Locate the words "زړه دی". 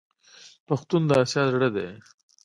1.53-1.89